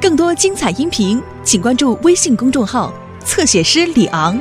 [0.00, 2.92] 更多精彩音频，请关注微信公众号
[3.24, 4.38] “侧写师李昂”。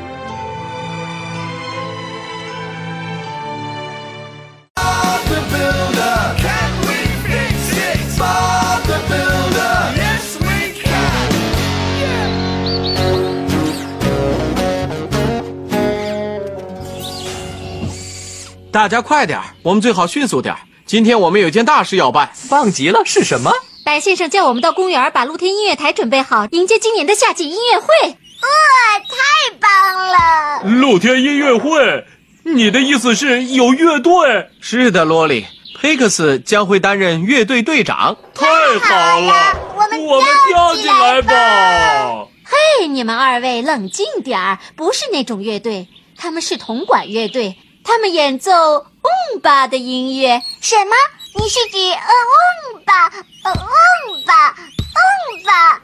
[18.69, 20.59] 大家快点儿，我们最好迅速点儿。
[20.85, 22.31] 今天我们有件大事要办。
[22.49, 23.51] 棒极了，是什么？
[23.85, 27.87] 白先生叫我们到公园把露天音乐台准备好，迎接今年的夏季音乐会。
[28.07, 29.69] 哇，太棒
[30.07, 30.79] 了！
[30.79, 32.05] 露天音乐会，
[32.43, 34.49] 你的意思是有乐队？
[34.61, 35.45] 是的，罗莉，
[35.81, 38.17] 佩克斯将会担任乐队队长。
[38.33, 38.47] 太
[38.79, 42.25] 好了，我们我们跳起来吧！
[42.45, 45.87] 嘿，你们二位冷静点儿，不是那种乐队，
[46.17, 50.41] 他们是铜管乐队，他们演奏嗡巴的音乐。
[50.61, 50.95] 什么？
[51.35, 53.09] 你是指呃嗡吧，
[53.43, 54.55] 呃嗡吧，
[54.95, 55.81] 嗯吧，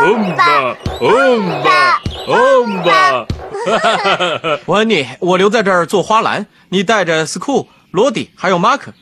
[0.00, 0.42] 嗯吧，
[1.00, 3.26] 嗯吧，嗯吧。
[4.66, 8.92] 温 妮，我留在这儿做花篮，你带着斯库、罗迪还有马克，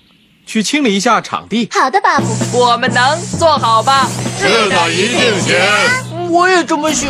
[0.46, 1.68] 去清理一下场地。
[1.72, 2.26] 好的，巴布。
[2.58, 4.06] 我们能做好吧？
[4.38, 5.56] 是的，一定行。
[6.30, 7.08] 我也这么想。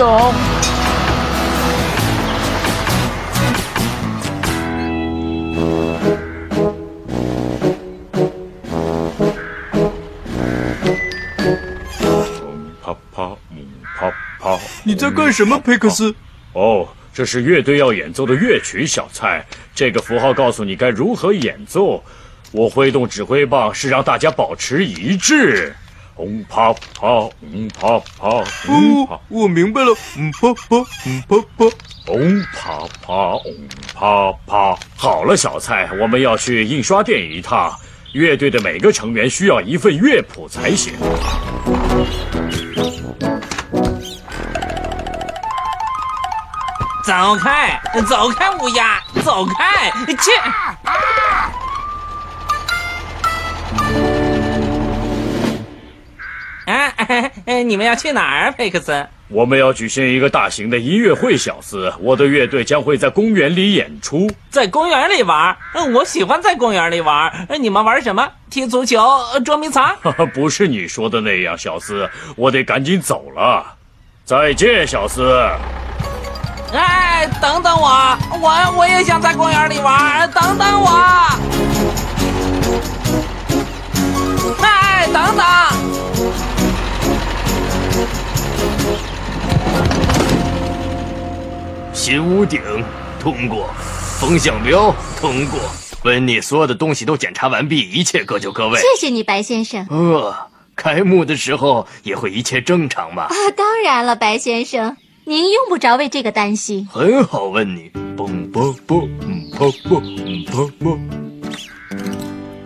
[14.90, 16.12] 你在干什么，佩克斯？
[16.52, 19.46] 哦，这是乐队要演奏的乐曲，小蔡。
[19.72, 22.02] 这个符号告诉你该如何演奏。
[22.50, 25.72] 我挥动指挥棒是让大家保持一致。
[26.18, 29.94] 嗯啪啪，嗯啪啪，嗯啪，我明白了。
[30.18, 31.66] 嗯啪啪，嗯啪啪。
[32.08, 34.76] 嗡啪啪，嗡啪啪。
[34.96, 37.72] 好了，小蔡，我们要去印刷店一趟。
[38.12, 40.94] 乐队的每个成员需要一份乐谱才行。
[47.02, 49.90] 走开，走开，乌鸦，走开！
[50.16, 50.30] 切！
[56.66, 56.92] 啊，
[57.64, 59.06] 你们要去哪儿，佩克斯？
[59.28, 61.92] 我们要举行一个大型的音乐会，小斯。
[62.00, 64.30] 我的乐队将会在公园里演出。
[64.50, 65.56] 在公园里玩？
[65.74, 67.46] 嗯，我喜欢在公园里玩。
[67.60, 68.28] 你们玩什么？
[68.50, 69.00] 踢足球、
[69.44, 69.96] 捉迷藏？
[70.02, 72.08] 哈哈，不是你说的那样，小斯。
[72.36, 73.74] 我得赶紧走了。
[74.24, 75.32] 再见，小斯。
[76.72, 80.30] 哎，等等我，我我也想在公园里玩。
[80.30, 80.88] 等等我。
[84.62, 85.44] 哎，等等。
[91.92, 92.60] 新屋顶
[93.20, 93.68] 通过，
[94.18, 95.58] 风向标通过，
[96.04, 98.78] 温妮所有的东西都检查完毕，一切各就各位。
[98.80, 99.86] 谢谢你，白先生。
[99.90, 100.34] 呃，
[100.74, 103.24] 开幕的时候也会一切正常吧？
[103.24, 104.96] 啊，当然了，白先生，
[105.30, 106.88] 您用不着为这个担心。
[106.90, 107.88] 很好，问你。
[108.16, 110.98] 嘣嘣嘣，嗯蹦蹦，嗯砰砰。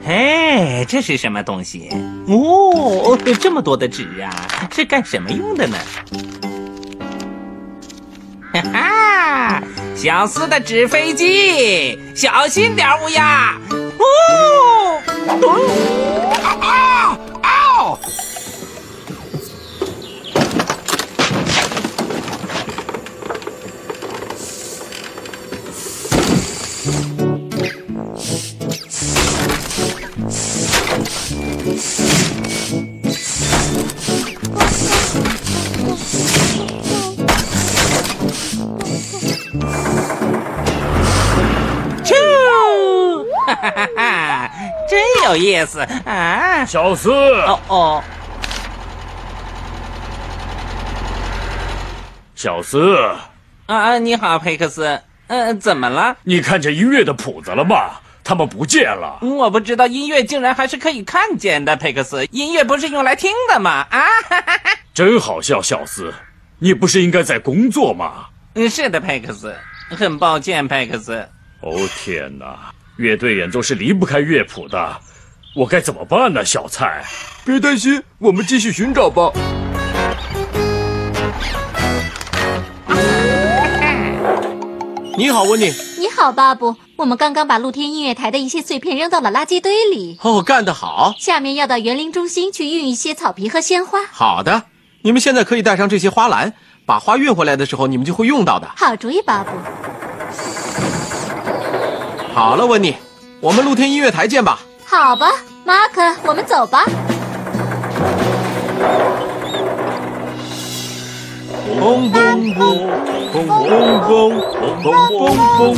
[0.06, 1.90] 哎，这是什么东西？
[2.26, 5.76] 哦，这么多的纸啊，是干什么用的呢？
[8.54, 9.62] 哈哈，
[9.94, 13.58] 小斯的纸飞机，小心点，乌鸦！
[13.72, 14.04] 呜，哦，
[43.46, 44.50] 哈哈哈哈，
[44.88, 46.64] 真有意思啊！
[46.64, 48.02] 小四，哦哦，
[52.34, 52.96] 小四，
[53.66, 55.00] 啊，你好，佩克斯。
[55.26, 56.16] 呃，怎么了？
[56.22, 58.00] 你看见音乐的谱子了吗？
[58.24, 59.18] 他们不见了。
[59.20, 62.26] 我不知道音乐竟然还是可以看见的，佩克斯。
[62.30, 63.86] 音乐不是用来听的吗？
[63.90, 64.70] 啊，哈哈哈！
[64.94, 66.12] 真好笑，小斯，
[66.58, 68.24] 你不是应该在工作吗？
[68.54, 69.54] 嗯，是的，佩克斯。
[69.90, 71.28] 很抱歉，佩克斯。
[71.60, 74.96] 哦天哪，乐队演奏是离不开乐谱的，
[75.54, 76.42] 我该怎么办呢？
[76.44, 77.04] 小蔡，
[77.44, 79.30] 别担心，我们继续寻找吧。
[85.16, 85.93] 你好，温妮。
[86.04, 86.76] 你好，巴布。
[86.96, 90.18] 我们刚刚把露天音乐台的一些碎片扔到了垃圾堆里。
[90.20, 91.14] 哦，干得好。
[91.18, 94.00] 下面要到园林中心去运一些草皮和鲜花。
[94.12, 94.64] 好的，
[95.00, 96.52] 你们现在可以带上这些花篮，
[96.84, 98.70] 把花运回来的时候，你们就会用到的。
[98.76, 99.52] 好主意，巴布。
[102.34, 102.94] 好了，温妮，
[103.40, 104.60] 我们露天音乐台见吧。
[104.84, 105.32] 好吧，
[105.64, 106.84] 马克，我们走吧。
[111.80, 112.60] 嘣嘣嘣
[113.32, 113.72] 嘣嘣
[114.06, 114.10] 嘣
[114.82, 114.86] 嘣
[115.18, 115.22] 嘣
[115.58, 115.74] 嘣。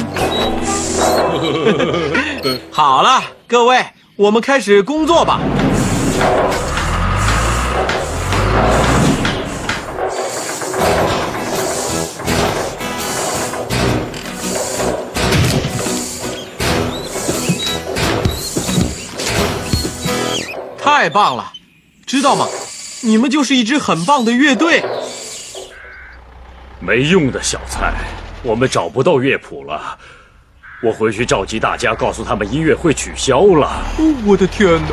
[2.71, 3.85] 好了，各位，
[4.17, 5.41] 我们开始工作吧。
[20.79, 21.53] 太棒了，
[22.07, 22.47] 知道吗？
[23.03, 24.83] 你们就是一支很棒的乐队。
[26.79, 27.95] 没用的小菜，
[28.43, 29.99] 我们找不到乐谱了。
[30.83, 33.83] 我回去召集大家，告诉他们音乐会取消了。
[33.99, 34.89] 哦，我的天哪！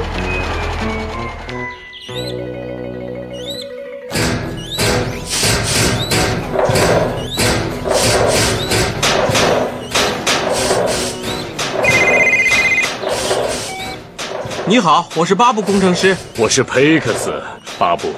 [14.66, 16.16] 你好，我是巴布工程师。
[16.38, 17.44] 我是佩克斯，
[17.78, 18.14] 巴布。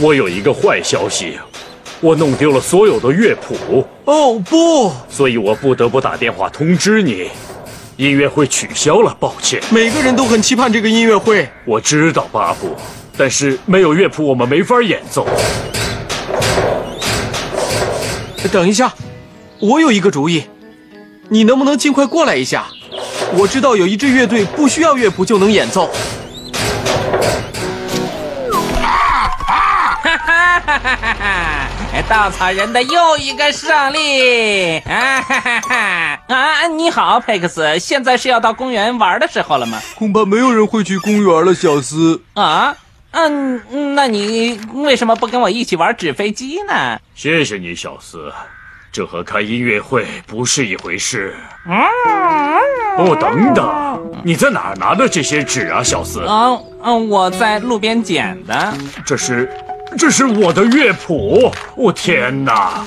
[0.00, 1.38] 我有一个坏消息，
[2.04, 7.30] 我弄丢了所有的乐谱，哦不，所以我不得不打电话通知你，
[7.96, 9.58] 音乐会取消了，抱歉。
[9.70, 11.48] 每个人都很期盼这个音乐会。
[11.64, 12.76] 我知道，巴布，
[13.16, 15.26] 但是没有乐谱，我们没法演奏。
[18.52, 18.92] 等一下，
[19.58, 20.44] 我有一个主意，
[21.30, 22.66] 你能不能尽快过来一下？
[23.32, 25.90] 我知道有一支乐队不需要乐谱就能演奏。
[30.02, 31.43] 哈哈哈哈哈哈！
[32.02, 34.78] 稻草人的又一个胜利！
[34.80, 36.20] 啊哈哈哈！
[36.28, 39.80] 啊，你好，佩克斯，现在是要到公园玩的时候了吗？
[39.96, 42.22] 恐怕没有人会去公园了，小斯。
[42.34, 42.76] 啊，
[43.12, 46.98] 嗯，那你为什么不跟我一起玩纸飞机呢？
[47.14, 48.32] 谢谢你，小斯，
[48.92, 51.34] 这和开音乐会不是一回事。
[51.66, 51.74] 嗯
[52.98, 56.20] 哦，等等，你在哪儿拿的这些纸啊，小斯？
[56.28, 58.74] 嗯，嗯，我在路边捡的。
[59.04, 59.50] 这是，
[59.96, 61.52] 这是我的乐谱。
[61.76, 62.84] 我、天哪！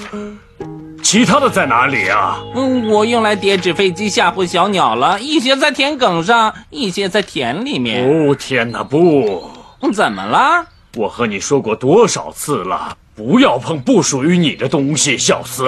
[1.04, 2.38] 其他的在哪里啊？
[2.54, 8.06] 嗯，我用来叠纸飞机吓唬小鸟了，一些在田埂上，一些在田里面。
[8.06, 9.50] 哦，天哪，不！
[9.94, 10.66] 怎么了？
[10.96, 15.66] 我和你说过多少次了，不要碰不属于你的东西，小斯。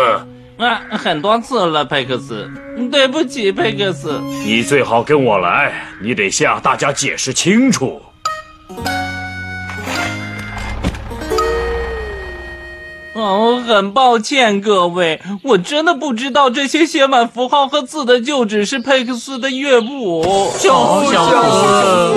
[0.57, 2.51] 啊，很多次了，佩克斯。
[2.91, 4.19] 对不起，佩克斯。
[4.44, 8.01] 你最好跟我来，你得向大家解释清楚。
[13.75, 20.51] 很抱歉，各位，我真的不知道这些写满符号和字的旧纸是佩克斯的乐谱。
[20.57, 22.16] 小小斯，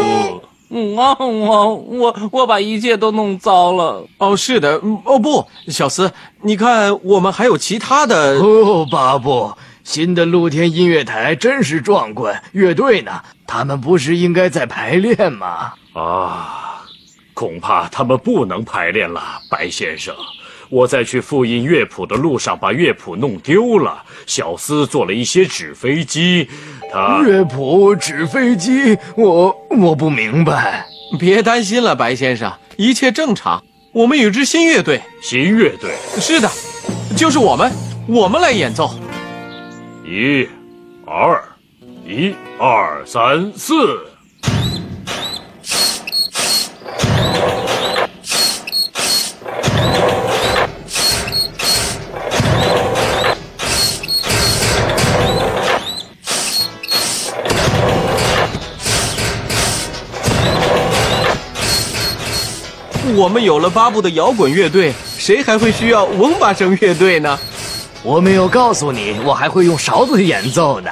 [0.70, 4.06] 嗯啊，我我我把一切都弄糟了。
[4.18, 6.10] 哦，是的，嗯哦不，小斯，
[6.40, 8.38] 你看我们还有其他的。
[8.38, 9.52] 哦，巴布，
[9.84, 12.42] 新的露天音乐台真是壮观。
[12.52, 13.20] 乐队呢？
[13.46, 15.74] 他们不是应该在排练吗？
[15.92, 16.82] 啊，
[17.34, 19.20] 恐怕他们不能排练了，
[19.50, 20.14] 白先生。
[20.72, 24.02] 我在去复印乐谱的路上把乐谱弄丢了。
[24.26, 26.48] 小斯做了一些纸飞机，
[26.90, 30.86] 他乐谱、纸飞机，我我不明白。
[31.20, 33.62] 别担心了，白先生，一切正常。
[33.92, 36.50] 我们有支新乐队，新乐队是的，
[37.14, 37.70] 就是我们，
[38.08, 38.94] 我们来演奏。
[40.06, 40.48] 一、
[41.04, 41.44] 二，
[42.06, 44.06] 一二三四。
[63.22, 67.38] 我们有了巴布的摇滚乐队，谁还会需要翁巴声乐队呢？
[68.02, 70.90] 我没有告诉你，我还会用勺子演奏呢。